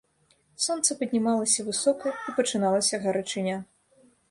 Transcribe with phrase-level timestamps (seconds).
[0.67, 3.63] Сонца паднімалася высока, і пачыналася гарачыня.